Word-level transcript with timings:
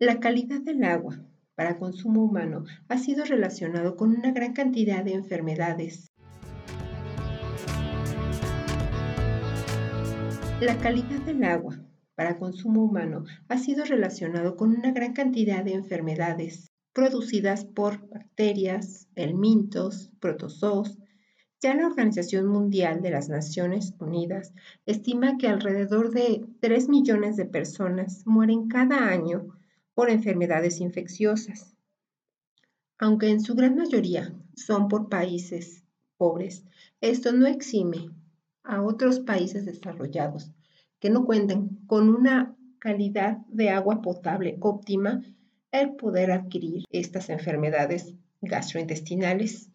La 0.00 0.20
calidad 0.20 0.60
del 0.60 0.84
agua 0.84 1.18
para 1.56 1.76
consumo 1.76 2.22
humano 2.22 2.62
ha 2.86 2.98
sido 2.98 3.24
relacionado 3.24 3.96
con 3.96 4.10
una 4.10 4.30
gran 4.30 4.52
cantidad 4.52 5.02
de 5.02 5.14
enfermedades. 5.14 6.12
La 10.60 10.78
calidad 10.78 11.20
del 11.22 11.42
agua 11.42 11.80
para 12.14 12.38
consumo 12.38 12.84
humano 12.84 13.24
ha 13.48 13.58
sido 13.58 13.84
relacionado 13.84 14.54
con 14.54 14.70
una 14.70 14.92
gran 14.92 15.14
cantidad 15.14 15.64
de 15.64 15.72
enfermedades 15.72 16.70
producidas 16.92 17.64
por 17.64 18.08
bacterias, 18.08 19.08
helmintos, 19.16 20.12
protozoos. 20.20 20.96
Ya 21.60 21.74
la 21.74 21.88
Organización 21.88 22.46
Mundial 22.46 23.02
de 23.02 23.10
las 23.10 23.28
Naciones 23.28 23.94
Unidas 23.98 24.54
estima 24.86 25.38
que 25.38 25.48
alrededor 25.48 26.12
de 26.12 26.46
3 26.60 26.88
millones 26.88 27.34
de 27.34 27.46
personas 27.46 28.22
mueren 28.26 28.68
cada 28.68 29.08
año 29.08 29.57
por 29.98 30.10
enfermedades 30.10 30.80
infecciosas. 30.80 31.74
Aunque 33.00 33.30
en 33.30 33.40
su 33.40 33.56
gran 33.56 33.74
mayoría 33.74 34.32
son 34.54 34.86
por 34.86 35.08
países 35.08 35.82
pobres, 36.16 36.64
esto 37.00 37.32
no 37.32 37.48
exime 37.48 38.08
a 38.62 38.80
otros 38.80 39.18
países 39.18 39.66
desarrollados 39.66 40.52
que 41.00 41.10
no 41.10 41.24
cuenten 41.24 41.80
con 41.88 42.10
una 42.10 42.56
calidad 42.78 43.38
de 43.48 43.70
agua 43.70 44.00
potable 44.00 44.56
óptima 44.60 45.24
el 45.72 45.96
poder 45.96 46.30
adquirir 46.30 46.84
estas 46.92 47.28
enfermedades 47.28 48.14
gastrointestinales. 48.40 49.68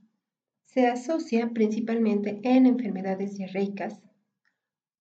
Se 0.61 0.87
asocia 0.87 1.49
principalmente 1.49 2.39
en 2.43 2.65
enfermedades 2.65 3.35
diarreicas, 3.35 3.99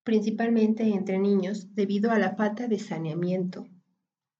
principalmente 0.03 0.83
entre 0.83 1.17
niños 1.17 1.73
debido 1.75 2.11
a 2.11 2.19
la 2.19 2.35
falta 2.35 2.67
de 2.67 2.77
saneamiento 2.77 3.69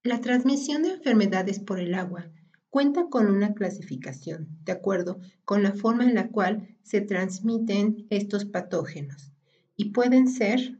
la 0.03 0.19
transmisión 0.19 0.83
de 0.83 0.89
enfermedades 0.89 1.59
por 1.59 1.79
el 1.79 1.93
agua 1.93 2.29
cuenta 2.69 3.07
con 3.09 3.27
una 3.27 3.53
clasificación 3.53 4.49
de 4.65 4.73
acuerdo 4.73 5.21
con 5.45 5.63
la 5.63 5.71
forma 5.71 6.03
en 6.03 6.13
la 6.13 6.27
cual 6.27 6.75
se 6.83 6.99
transmiten 6.99 8.05
estos 8.09 8.43
patógenos 8.43 9.31
y 9.77 9.91
pueden 9.91 10.27
ser 10.27 10.77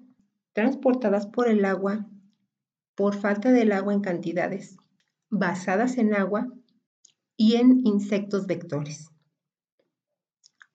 transportadas 0.52 1.26
por 1.28 1.48
el 1.48 1.64
agua 1.64 2.06
por 2.96 3.16
falta 3.16 3.54
del 3.54 3.72
agua 3.72 3.94
en 3.94 4.02
cantidades 4.02 4.76
basadas 5.30 5.98
en 5.98 6.14
agua 6.14 6.52
y 7.38 7.56
en 7.56 7.88
insectos 7.88 8.46
vectores. 8.46 9.10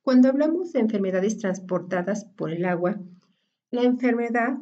Cuando 0.01 0.29
hablamos 0.29 0.73
de 0.73 0.81
enfermedades 0.81 1.37
transportadas 1.37 2.25
por 2.25 2.51
el 2.51 2.65
agua, 2.65 2.99
la 3.71 3.83
enfermedad 3.83 4.57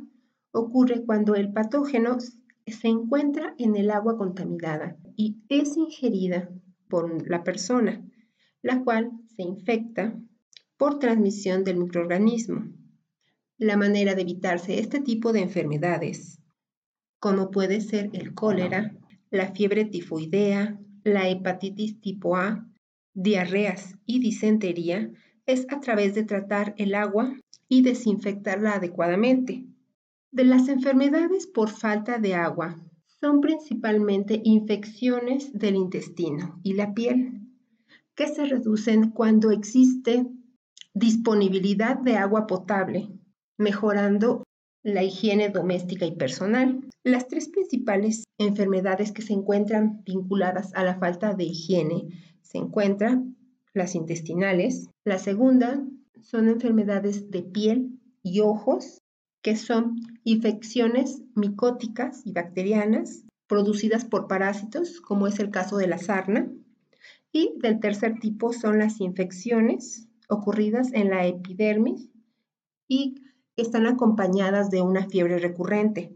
ocurre 0.51 1.05
cuando 1.05 1.37
el 1.37 1.53
patógeno 1.53 2.19
se 2.73 2.89
encuentra 2.89 3.55
en 3.59 3.77
el 3.77 3.91
agua 3.91 4.17
contaminada 4.17 4.97
y 5.17 5.39
es 5.49 5.77
ingerida 5.77 6.51
por 6.89 7.29
la 7.29 7.45
persona, 7.45 8.05
la 8.63 8.83
cual 8.83 9.13
se 9.37 9.43
infecta 9.43 10.19
por 10.77 10.99
transmisión 10.99 11.65
del 11.65 11.79
microorganismo. 11.79 12.73
La 13.59 13.77
manera 13.77 14.15
de 14.15 14.23
evitarse 14.23 14.79
este 14.79 15.01
tipo 15.01 15.33
de 15.33 15.41
enfermedades, 15.41 16.41
como 17.19 17.51
puede 17.51 17.81
ser 17.81 18.11
el 18.13 18.35
cólera, 18.35 18.95
la 19.31 19.53
fiebre 19.53 19.85
tifoidea, 19.85 20.79
la 21.05 21.29
hepatitis 21.29 22.01
tipo 22.01 22.37
A, 22.37 22.69
diarreas 23.15 23.97
y 24.05 24.21
disentería, 24.21 25.11
es 25.47 25.67
a 25.71 25.81
través 25.81 26.15
de 26.15 26.25
tratar 26.25 26.75
el 26.77 26.95
agua 26.95 27.35
y 27.69 27.83
desinfectarla 27.83 28.75
adecuadamente. 28.75 29.65
De 30.33 30.45
las 30.45 30.69
enfermedades 30.69 31.47
por 31.47 31.71
falta 31.71 32.19
de 32.19 32.35
agua 32.35 32.83
son 33.21 33.41
principalmente 33.41 34.41
infecciones 34.45 35.53
del 35.53 35.77
intestino 35.77 36.61
y 36.63 36.75
la 36.75 36.95
piel, 36.95 37.41
que 38.15 38.29
se 38.29 38.45
reducen 38.45 39.11
cuando 39.11 39.51
existe 39.51 40.27
disponibilidad 40.95 41.99
de 41.99 42.17
agua 42.17 42.47
potable, 42.47 43.09
mejorando 43.57 44.43
la 44.83 45.03
higiene 45.03 45.49
doméstica 45.49 46.07
y 46.07 46.17
personal. 46.17 46.81
Las 47.05 47.29
tres 47.29 47.49
principales 47.49 48.25
enfermedades 48.39 49.13
que 49.13 49.23
se 49.23 49.33
encuentran 49.33 50.03
vinculadas 50.05 50.75
a 50.75 50.85
la 50.85 50.99
falta 50.99 51.35
de 51.35 51.45
higiene 51.45 52.09
se 52.43 52.59
encuentran 52.59 53.37
las 53.75 53.95
intestinales. 53.95 54.89
La 55.05 55.19
segunda 55.19 55.85
son 56.21 56.49
enfermedades 56.49 57.31
de 57.31 57.43
piel 57.43 57.99
y 58.23 58.41
ojos 58.41 58.99
que 59.47 59.55
son 59.55 60.01
infecciones 60.25 61.23
micóticas 61.37 62.27
y 62.27 62.33
bacterianas 62.33 63.25
producidas 63.47 64.05
por 64.05 64.27
parásitos, 64.27 65.01
como 65.01 65.29
es 65.29 65.39
el 65.39 65.53
caso 65.53 65.77
de 65.77 65.87
la 65.87 65.99
sarna. 65.99 66.51
Y 67.31 67.55
del 67.63 67.79
tercer 67.79 68.19
tipo 68.19 68.53
son 68.53 68.81
las 68.81 69.01
infecciones 69.01 70.09
ocurridas 70.29 70.93
en 70.95 71.11
la 71.11 71.29
epidermis 71.29 72.11
y 72.89 73.23
están 73.55 73.87
acompañadas 73.87 74.69
de 74.69 74.83
una 74.83 75.09
fiebre 75.09 75.39
recurrente. 75.39 76.13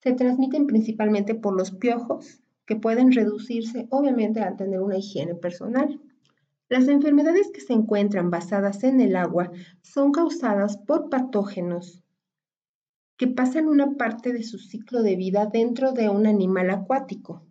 Se 0.00 0.12
transmiten 0.12 0.68
principalmente 0.68 1.34
por 1.34 1.56
los 1.56 1.72
piojos, 1.72 2.40
que 2.66 2.76
pueden 2.76 3.10
reducirse 3.10 3.88
obviamente 3.90 4.38
al 4.42 4.56
tener 4.56 4.80
una 4.80 4.96
higiene 4.96 5.34
personal. 5.34 6.00
Las 6.68 6.86
enfermedades 6.86 7.50
que 7.52 7.60
se 7.60 7.72
encuentran 7.72 8.30
basadas 8.30 8.84
en 8.84 9.00
el 9.00 9.16
agua 9.16 9.50
son 9.82 10.12
causadas 10.12 10.76
por 10.76 11.10
patógenos 11.10 12.03
pasan 13.28 13.68
una 13.68 13.96
parte 13.96 14.32
de 14.32 14.42
su 14.42 14.58
ciclo 14.58 15.02
de 15.02 15.16
vida 15.16 15.46
dentro 15.46 15.92
de 15.92 16.08
un 16.08 16.26
animal 16.26 16.70
acuático, 16.70 17.46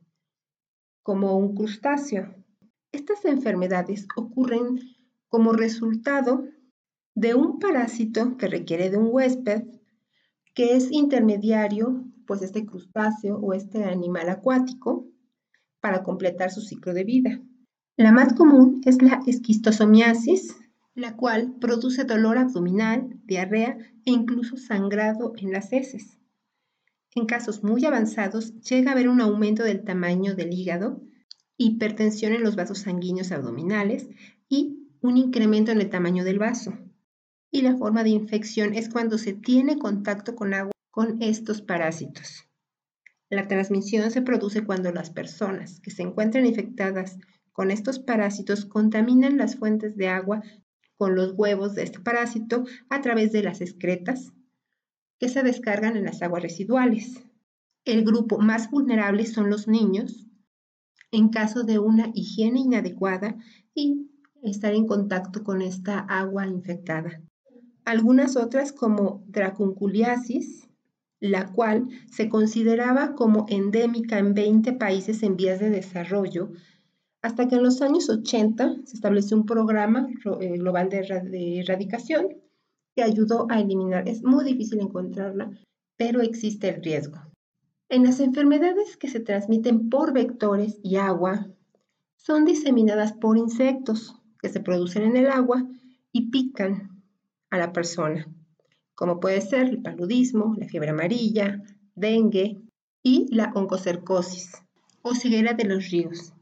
como 1.01 1.37
un 1.37 1.55
crustáceo. 1.55 2.35
Estas 2.91 3.25
enfermedades 3.25 4.07
ocurren 4.15 4.79
como 5.27 5.53
resultado 5.53 6.45
de 7.15 7.35
un 7.35 7.59
parásito 7.59 8.37
que 8.37 8.47
requiere 8.47 8.89
de 8.89 8.97
un 8.97 9.09
huésped 9.11 9.63
que 10.53 10.75
es 10.75 10.91
intermediario, 10.91 12.05
pues 12.27 12.41
este 12.41 12.65
crustáceo 12.65 13.37
o 13.37 13.53
este 13.53 13.85
animal 13.85 14.29
acuático, 14.29 15.07
para 15.81 16.03
completar 16.03 16.51
su 16.51 16.61
ciclo 16.61 16.93
de 16.93 17.03
vida. 17.03 17.41
La 17.97 18.11
más 18.11 18.33
común 18.33 18.81
es 18.85 19.01
la 19.01 19.21
esquistosomiasis, 19.27 20.55
la 20.95 21.15
cual 21.15 21.55
produce 21.59 22.03
dolor 22.03 22.37
abdominal, 22.37 23.19
diarrea 23.25 23.77
e 24.05 24.11
incluso 24.11 24.57
sangrado 24.57 25.33
en 25.37 25.51
las 25.51 25.73
heces. 25.73 26.17
En 27.15 27.25
casos 27.25 27.63
muy 27.63 27.85
avanzados 27.85 28.59
llega 28.61 28.91
a 28.91 28.93
haber 28.93 29.07
un 29.07 29.21
aumento 29.21 29.63
del 29.63 29.83
tamaño 29.83 30.35
del 30.35 30.53
hígado, 30.53 31.01
hipertensión 31.57 32.33
en 32.33 32.43
los 32.43 32.55
vasos 32.55 32.79
sanguíneos 32.79 33.31
abdominales 33.31 34.07
y 34.49 34.89
un 35.01 35.17
incremento 35.17 35.71
en 35.71 35.81
el 35.81 35.89
tamaño 35.89 36.23
del 36.23 36.39
vaso. 36.39 36.77
Y 37.51 37.61
la 37.61 37.75
forma 37.75 38.03
de 38.03 38.09
infección 38.09 38.73
es 38.73 38.89
cuando 38.89 39.17
se 39.17 39.33
tiene 39.33 39.77
contacto 39.77 40.35
con 40.35 40.53
agua 40.53 40.73
con 40.89 41.21
estos 41.23 41.61
parásitos. 41.61 42.47
La 43.29 43.47
transmisión 43.47 44.11
se 44.11 44.21
produce 44.21 44.63
cuando 44.63 44.91
las 44.91 45.09
personas 45.09 45.79
que 45.79 45.89
se 45.89 46.03
encuentran 46.03 46.45
infectadas 46.45 47.17
con 47.51 47.71
estos 47.71 47.97
parásitos 47.97 48.65
contaminan 48.65 49.37
las 49.37 49.55
fuentes 49.55 49.95
de 49.97 50.07
agua 50.07 50.43
con 50.97 51.15
los 51.15 51.33
huevos 51.33 51.75
de 51.75 51.83
este 51.83 51.99
parásito 51.99 52.65
a 52.89 53.01
través 53.01 53.31
de 53.31 53.43
las 53.43 53.61
excretas 53.61 54.33
que 55.19 55.29
se 55.29 55.43
descargan 55.43 55.97
en 55.97 56.05
las 56.05 56.21
aguas 56.21 56.43
residuales. 56.43 57.23
El 57.85 58.03
grupo 58.03 58.39
más 58.39 58.69
vulnerable 58.69 59.25
son 59.25 59.49
los 59.49 59.67
niños 59.67 60.27
en 61.11 61.29
caso 61.29 61.63
de 61.63 61.79
una 61.79 62.11
higiene 62.13 62.59
inadecuada 62.59 63.37
y 63.75 64.09
estar 64.41 64.73
en 64.73 64.87
contacto 64.87 65.43
con 65.43 65.61
esta 65.61 65.99
agua 65.99 66.47
infectada. 66.47 67.21
Algunas 67.85 68.35
otras 68.35 68.71
como 68.71 69.23
dracunculiasis, 69.27 70.67
la 71.19 71.51
cual 71.51 71.87
se 72.11 72.29
consideraba 72.29 73.15
como 73.15 73.45
endémica 73.47 74.17
en 74.17 74.33
20 74.33 74.73
países 74.73 75.21
en 75.23 75.37
vías 75.37 75.59
de 75.59 75.69
desarrollo, 75.69 76.51
hasta 77.23 77.47
que 77.47 77.55
en 77.55 77.63
los 77.63 77.81
años 77.81 78.09
80 78.09 78.81
se 78.83 78.95
estableció 78.95 79.37
un 79.37 79.45
programa 79.45 80.09
eh, 80.41 80.57
global 80.57 80.89
de, 80.89 81.59
erradicación 81.59 82.35
que 82.95 83.01
ayudó 83.01 83.47
a 83.49 83.61
eliminar. 83.61 84.07
Es 84.07 84.23
muy 84.23 84.43
difícil 84.43 84.81
encontrarla, 84.81 85.49
pero 85.97 86.21
existe 86.21 86.69
el 86.69 86.83
riesgo. 86.83 87.17
En 87.89 88.03
las 88.03 88.19
enfermedades 88.19 88.97
que 88.97 89.07
se 89.07 89.21
transmiten 89.21 89.89
por 89.89 90.13
vectores 90.13 90.79
y 90.83 90.97
agua, 90.97 91.47
son 92.17 92.45
diseminadas 92.45 93.13
por 93.13 93.37
insectos 93.37 94.15
que 94.41 94.49
se 94.49 94.59
producen 94.59 95.03
en 95.03 95.17
el 95.17 95.27
agua 95.27 95.65
y 96.11 96.29
pican 96.29 97.03
a 97.49 97.57
la 97.57 97.71
persona, 97.71 98.27
como 98.95 99.19
puede 99.19 99.39
ser 99.41 99.67
el 99.67 99.81
paludismo, 99.81 100.55
la 100.57 100.67
fiebre 100.67 100.89
amarilla, 100.89 101.63
dengue 101.95 102.61
y 103.01 103.33
la 103.33 103.51
oncocercosis 103.55 104.51
o 105.01 105.15
ceguera 105.15 105.53
de 105.53 105.65
los 105.65 105.89
ríos. 105.89 106.33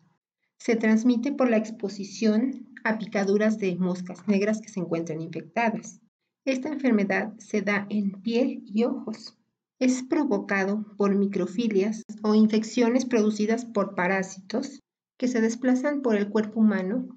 Se 0.64 0.76
transmite 0.76 1.32
por 1.32 1.50
la 1.50 1.58
exposición 1.58 2.68
a 2.84 3.00
picaduras 3.00 3.58
de 3.58 3.76
moscas 3.78 4.28
negras 4.28 4.62
que 4.62 4.70
se 4.70 4.80
encuentran 4.80 5.20
infectadas. 5.20 6.02
Esta 6.46 6.70
enfermedad 6.70 7.34
se 7.40 7.64
da 7.64 7.88
en 7.90 8.22
piel 8.22 8.62
y 8.68 8.84
ojos. 8.84 9.40
es 9.80 10.04
provocado 10.04 10.86
por 10.98 11.16
microfilias 11.16 12.04
o 12.22 12.36
infecciones 12.36 13.06
producidas 13.06 13.66
por 13.66 13.96
parásitos 13.96 14.80
que 15.18 15.28
se 15.28 15.42
desplazan 15.42 16.04
por 16.04 16.16
el 16.16 16.30
cuerpo 16.30 16.60
humano 16.60 17.08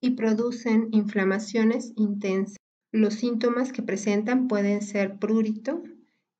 y 0.00 0.12
producen 0.12 0.88
inflamaciones 0.92 1.92
intensas. 1.96 2.56
Los 2.90 3.12
síntomas 3.16 3.70
que 3.74 3.82
presentan 3.82 4.48
pueden 4.48 4.80
ser 4.80 5.18
prurito 5.18 5.82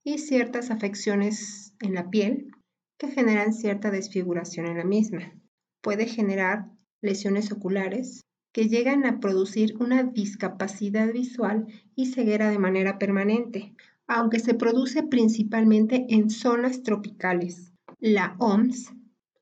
y 0.03 0.17
ciertas 0.17 0.71
afecciones 0.71 1.75
en 1.81 1.93
la 1.93 2.09
piel 2.09 2.51
que 2.97 3.09
generan 3.09 3.53
cierta 3.53 3.91
desfiguración 3.91 4.65
en 4.65 4.79
la 4.79 4.85
misma. 4.85 5.44
Puede 5.85 6.07
generar 6.07 6.71
lesiones 7.03 7.53
oculares 7.53 8.23
que 8.55 8.69
llegan 8.69 9.05
a 9.05 9.21
producir 9.21 9.77
una 9.81 10.03
discapacidad 10.03 11.13
visual 11.13 11.67
y 11.95 12.07
ceguera 12.07 12.49
de 12.49 12.59
manera 12.59 12.99
permanente, 12.99 13.75
aunque 14.07 14.39
se 14.39 14.55
produce 14.55 15.03
principalmente 15.03 16.07
en 16.09 16.31
zonas 16.31 16.83
tropicales. 16.83 17.75
La 18.01 18.35
OMS 18.39 18.95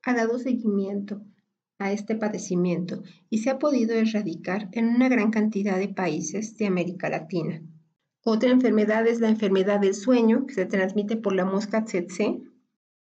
ha 0.03 0.13
dado 0.13 0.37
seguimiento 0.37 1.21
a 1.79 1.93
este 1.93 2.13
padecimiento 2.13 3.03
y 3.29 3.37
se 3.37 3.49
ha 3.49 3.57
podido 3.57 3.95
erradicar 3.95 4.67
en 4.73 4.89
una 4.89 5.07
gran 5.07 5.31
cantidad 5.31 5.79
de 5.79 5.87
países 5.87 6.57
de 6.57 6.67
América 6.67 7.09
Latina. 7.09 7.61
Otra 8.25 8.49
enfermedad 8.49 9.07
es 9.07 9.21
la 9.21 9.29
enfermedad 9.29 9.79
del 9.79 9.95
sueño, 9.95 10.45
que 10.45 10.55
se 10.55 10.65
transmite 10.65 11.15
por 11.15 11.33
la 11.33 11.45
mosca 11.45 11.85
tsetse, 11.85 12.41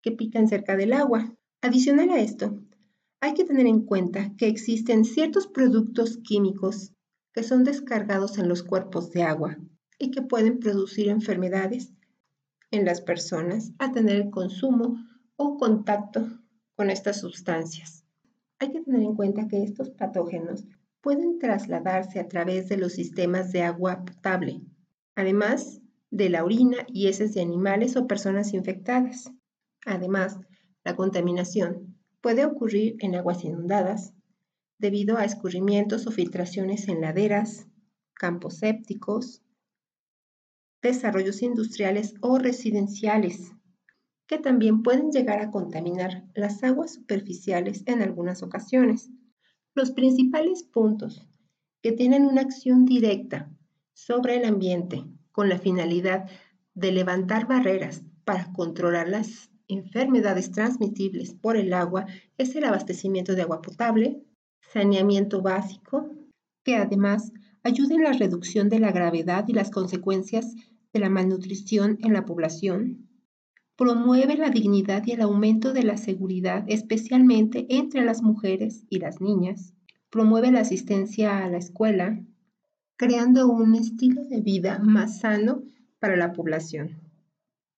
que 0.03 0.11
pican 0.11 0.47
cerca 0.47 0.75
del 0.75 0.93
agua. 0.93 1.33
Adicional 1.61 2.11
a 2.11 2.19
esto, 2.19 2.59
hay 3.21 3.33
que 3.33 3.45
tener 3.45 3.67
en 3.67 3.85
cuenta 3.85 4.35
que 4.37 4.47
existen 4.47 5.05
ciertos 5.05 5.47
productos 5.47 6.17
químicos 6.23 6.93
que 7.33 7.43
son 7.43 7.63
descargados 7.63 8.37
en 8.37 8.47
los 8.47 8.63
cuerpos 8.63 9.11
de 9.11 9.23
agua 9.23 9.57
y 9.99 10.11
que 10.11 10.21
pueden 10.21 10.59
producir 10.59 11.09
enfermedades 11.09 11.93
en 12.71 12.85
las 12.85 13.01
personas 13.01 13.73
a 13.79 13.91
tener 13.91 14.17
el 14.17 14.29
consumo 14.29 14.97
o 15.35 15.57
contacto 15.57 16.27
con 16.75 16.89
estas 16.89 17.19
sustancias. 17.19 18.05
Hay 18.59 18.71
que 18.71 18.81
tener 18.81 19.01
en 19.01 19.15
cuenta 19.15 19.47
que 19.47 19.63
estos 19.63 19.89
patógenos 19.91 20.65
pueden 21.01 21.39
trasladarse 21.39 22.19
a 22.19 22.27
través 22.27 22.69
de 22.69 22.77
los 22.77 22.93
sistemas 22.93 23.51
de 23.51 23.63
agua 23.63 24.03
potable, 24.05 24.61
además 25.15 25.81
de 26.09 26.29
la 26.29 26.43
orina 26.43 26.77
y 26.87 27.07
heces 27.07 27.33
de 27.33 27.41
animales 27.41 27.95
o 27.97 28.07
personas 28.07 28.53
infectadas. 28.53 29.31
Además, 29.85 30.39
la 30.83 30.95
contaminación 30.95 31.84
puede 32.25 32.43
ocurrir 32.43 32.95
en 33.01 33.13
aguas 33.13 33.43
inundadas 33.43 34.15
debido 34.79 35.19
a 35.19 35.25
escurrimientos 35.25 36.07
o 36.07 36.11
filtraciones 36.11 36.87
en 36.87 37.01
laderas, 37.01 37.67
campos 38.15 38.55
sépticos, 38.55 39.43
desarrollos 40.81 41.43
industriales 41.43 42.15
o 42.21 42.39
residenciales, 42.39 43.51
que 44.25 44.39
también 44.39 44.81
pueden 44.81 45.11
llegar 45.11 45.39
a 45.39 45.51
contaminar 45.51 46.25
las 46.33 46.63
aguas 46.63 46.95
superficiales 46.95 47.83
en 47.85 48.01
algunas 48.01 48.41
ocasiones. 48.41 49.11
Los 49.75 49.91
principales 49.91 50.63
puntos 50.63 51.27
que 51.83 51.91
tienen 51.91 52.25
una 52.25 52.41
acción 52.41 52.85
directa 52.85 53.55
sobre 53.93 54.37
el 54.37 54.45
ambiente 54.45 55.05
con 55.31 55.47
la 55.47 55.59
finalidad 55.59 56.27
de 56.73 56.91
levantar 56.91 57.45
barreras 57.45 58.01
para 58.23 58.51
controlar 58.51 59.09
las 59.09 59.51
enfermedades 59.67 60.51
transmitibles 60.51 61.33
por 61.33 61.57
el 61.57 61.73
agua 61.73 62.05
es 62.37 62.55
el 62.55 62.63
abastecimiento 62.63 63.35
de 63.35 63.43
agua 63.43 63.61
potable, 63.61 64.23
saneamiento 64.73 65.41
básico, 65.41 66.09
que 66.63 66.75
además 66.75 67.31
ayuda 67.63 67.95
en 67.95 68.03
la 68.03 68.13
reducción 68.13 68.69
de 68.69 68.79
la 68.79 68.91
gravedad 68.91 69.45
y 69.47 69.53
las 69.53 69.71
consecuencias 69.71 70.55
de 70.93 70.99
la 70.99 71.09
malnutrición 71.09 71.97
en 72.01 72.13
la 72.13 72.25
población, 72.25 73.09
promueve 73.75 74.37
la 74.37 74.49
dignidad 74.49 75.03
y 75.05 75.11
el 75.11 75.21
aumento 75.21 75.73
de 75.73 75.83
la 75.83 75.97
seguridad, 75.97 76.63
especialmente 76.67 77.65
entre 77.69 78.05
las 78.05 78.21
mujeres 78.21 78.85
y 78.89 78.99
las 78.99 79.19
niñas, 79.19 79.73
promueve 80.09 80.51
la 80.51 80.61
asistencia 80.61 81.43
a 81.43 81.49
la 81.49 81.57
escuela, 81.57 82.23
creando 82.95 83.47
un 83.47 83.75
estilo 83.75 84.23
de 84.23 84.39
vida 84.39 84.79
más 84.79 85.19
sano 85.19 85.63
para 85.99 86.15
la 86.15 86.31
población. 86.31 87.04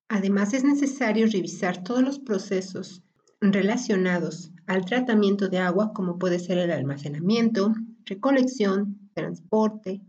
Además, 0.09 0.53
es 0.53 0.63
necesario 0.63 1.27
revisar 1.27 1.83
todos 1.83 2.01
los 2.01 2.19
procesos 2.19 3.03
relacionados 3.41 4.51
al 4.65 4.85
tratamiento 4.85 5.49
de 5.49 5.59
agua, 5.59 5.91
como 5.93 6.17
puede 6.17 6.39
ser 6.39 6.57
el 6.57 6.71
almacenamiento, 6.71 7.73
recolección, 8.05 9.09
transporte, 9.13 10.01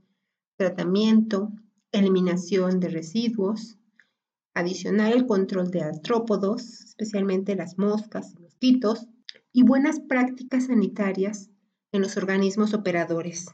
tratamiento, 0.56 1.52
eliminación 1.92 2.78
de 2.78 2.88
residuos, 2.88 3.76
adicionar 4.54 5.12
el 5.12 5.26
control 5.26 5.70
de 5.70 5.82
artrópodos, 5.82 6.84
especialmente 6.84 7.56
las 7.56 7.78
moscas 7.78 8.34
y 8.34 8.42
mosquitos, 8.42 9.08
y 9.52 9.62
buenas 9.62 10.00
prácticas 10.00 10.66
sanitarias 10.66 11.50
en 11.92 12.02
los 12.02 12.16
organismos 12.16 12.74
operadores. 12.74 13.46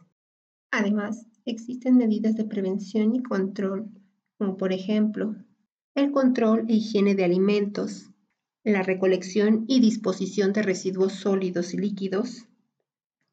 Además, 0.71 1.27
existen 1.45 1.97
medidas 1.97 2.37
de 2.37 2.45
prevención 2.45 3.15
y 3.15 3.23
control, 3.23 3.91
como 4.39 4.57
por 4.57 4.73
ejemplo 4.73 5.37
el 5.95 6.11
control 6.11 6.67
e 6.69 6.75
higiene 6.75 7.15
de 7.15 7.25
alimentos, 7.25 8.11
la 8.65 8.83
recolección 8.83 9.65
y 9.69 9.81
disposición 9.81 10.53
de 10.53 10.63
residuos 10.63 11.13
sólidos 11.13 11.73
y 11.73 11.77
líquidos, 11.77 12.49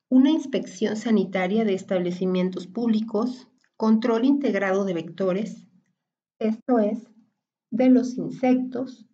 una 0.09 0.29
inspección 0.29 0.95
sanitaria 0.95 1.65
de 1.65 1.73
establecimientos 1.73 2.67
públicos, 2.67 3.47
control 3.77 4.25
integrado 4.25 4.85
de 4.85 4.93
vectores, 4.93 5.65
esto 6.37 6.79
es, 6.79 7.07
de 7.71 7.89
los 7.89 8.17
insectos, 8.17 9.07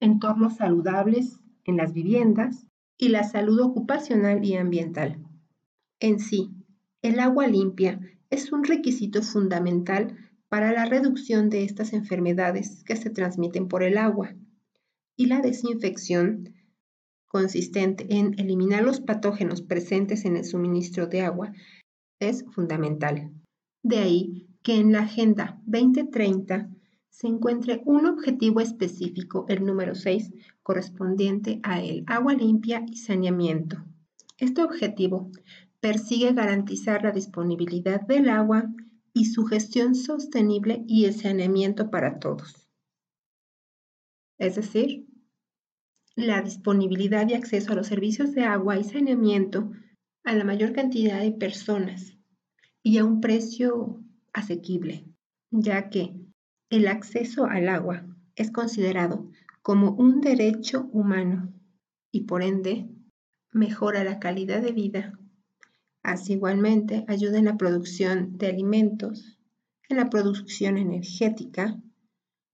entornos 0.00 0.56
saludables 0.56 1.40
en 1.64 1.76
las 1.76 1.92
viviendas 1.92 2.66
y 2.96 3.08
la 3.08 3.24
salud 3.24 3.60
ocupacional 3.60 4.44
y 4.44 4.54
ambiental. 4.54 5.26
En 6.00 6.20
sí, 6.20 6.52
el 7.02 7.18
agua 7.20 7.48
limpia 7.48 8.00
es 8.30 8.52
un 8.52 8.64
requisito 8.64 9.20
fundamental 9.22 10.16
para 10.54 10.70
la 10.70 10.84
reducción 10.84 11.50
de 11.50 11.64
estas 11.64 11.92
enfermedades 11.92 12.84
que 12.84 12.94
se 12.94 13.10
transmiten 13.10 13.66
por 13.66 13.82
el 13.82 13.98
agua 13.98 14.36
y 15.16 15.26
la 15.26 15.40
desinfección 15.40 16.54
consistente 17.26 18.06
en 18.08 18.38
eliminar 18.38 18.84
los 18.84 19.00
patógenos 19.00 19.62
presentes 19.62 20.24
en 20.24 20.36
el 20.36 20.44
suministro 20.44 21.08
de 21.08 21.22
agua 21.22 21.52
es 22.20 22.44
fundamental. 22.52 23.32
De 23.82 23.98
ahí 23.98 24.46
que 24.62 24.76
en 24.76 24.92
la 24.92 25.00
Agenda 25.00 25.60
2030 25.66 26.70
se 27.10 27.26
encuentre 27.26 27.82
un 27.84 28.06
objetivo 28.06 28.60
específico, 28.60 29.46
el 29.48 29.66
número 29.66 29.96
6, 29.96 30.34
correspondiente 30.62 31.58
a 31.64 31.82
el 31.82 32.04
agua 32.06 32.32
limpia 32.34 32.84
y 32.86 32.98
saneamiento. 32.98 33.84
Este 34.38 34.62
objetivo 34.62 35.32
persigue 35.80 36.32
garantizar 36.32 37.02
la 37.02 37.10
disponibilidad 37.10 38.02
del 38.02 38.28
agua 38.28 38.70
y 39.14 39.26
su 39.26 39.46
gestión 39.46 39.94
sostenible 39.94 40.84
y 40.88 41.04
el 41.04 41.14
saneamiento 41.14 41.90
para 41.90 42.18
todos. 42.18 42.68
Es 44.38 44.56
decir, 44.56 45.06
la 46.16 46.42
disponibilidad 46.42 47.28
y 47.28 47.34
acceso 47.34 47.72
a 47.72 47.76
los 47.76 47.86
servicios 47.86 48.32
de 48.32 48.42
agua 48.42 48.76
y 48.76 48.84
saneamiento 48.84 49.70
a 50.24 50.34
la 50.34 50.44
mayor 50.44 50.72
cantidad 50.72 51.20
de 51.20 51.30
personas 51.30 52.18
y 52.82 52.98
a 52.98 53.04
un 53.04 53.20
precio 53.20 54.02
asequible, 54.32 55.06
ya 55.50 55.90
que 55.90 56.14
el 56.70 56.88
acceso 56.88 57.46
al 57.46 57.68
agua 57.68 58.04
es 58.34 58.50
considerado 58.50 59.30
como 59.62 59.92
un 59.92 60.20
derecho 60.20 60.88
humano 60.92 61.52
y 62.10 62.22
por 62.22 62.42
ende 62.42 62.88
mejora 63.52 64.02
la 64.02 64.18
calidad 64.18 64.60
de 64.60 64.72
vida 64.72 65.18
Así 66.04 66.34
igualmente 66.34 67.06
ayuda 67.08 67.38
en 67.38 67.46
la 67.46 67.56
producción 67.56 68.36
de 68.36 68.48
alimentos, 68.48 69.38
en 69.88 69.96
la 69.96 70.10
producción 70.10 70.76
energética, 70.76 71.80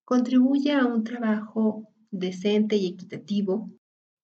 contribuye 0.04 0.72
a 0.72 0.86
un 0.86 1.02
trabajo 1.02 1.88
decente 2.12 2.76
y 2.76 2.86
equitativo 2.86 3.68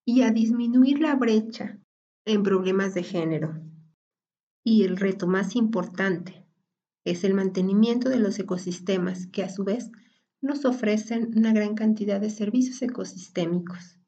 y 0.05 0.23
a 0.23 0.31
disminuir 0.31 1.01
la 1.01 1.17
brecha 1.17 1.77
en 2.25 2.45
problemas 2.45 2.95
de 2.95 3.03
género. 3.03 3.61
Y 4.65 4.85
el 4.85 4.97
reto 4.97 5.27
más 5.27 5.57
importante 5.57 6.47
es 7.05 7.25
el 7.25 7.35
mantenimiento 7.35 8.09
de 8.09 8.21
los 8.21 8.39
ecosistemas 8.39 9.27
que 9.27 9.43
a 9.43 9.49
su 9.49 9.65
vez 9.65 9.91
nos 10.41 10.65
ofrecen 10.65 11.33
una 11.37 11.53
gran 11.53 11.75
cantidad 11.75 12.21
de 12.21 12.31
servicios 12.31 12.81
ecosistémicos. 12.81 13.99